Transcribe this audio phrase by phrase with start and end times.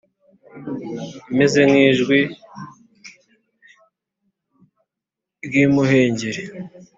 [1.31, 2.19] imeze nk’ijwi
[5.45, 6.43] ry’imuhengeri.